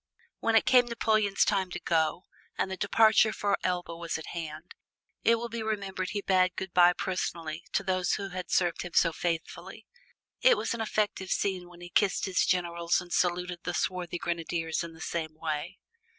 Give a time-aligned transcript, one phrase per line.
[0.39, 2.23] When it came Napoleon's turn to go
[2.57, 4.73] and the departure for Elba was at hand,
[5.23, 8.93] it will be remembered he bade good by personally to those who had served him
[8.95, 9.85] so faithfully.
[10.41, 14.83] It was an affecting scene when he kissed his generals and saluted the swarthy grenadiers
[14.83, 15.77] in the same way.